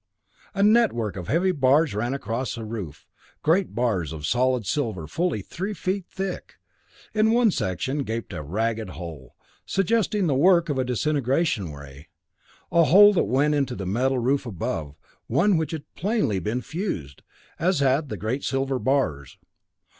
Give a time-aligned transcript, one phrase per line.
[0.55, 3.05] A network of heavy bars ran across the roof,
[3.43, 6.55] great bars of solid silver fully three feet thick.
[7.13, 12.07] In one section gaped a ragged hole, suggesting the work of a disintegration ray,
[12.71, 14.95] a hole that went into the metal roof above,
[15.27, 17.21] one which had plainly been fused,
[17.59, 19.37] as had the great silver bars.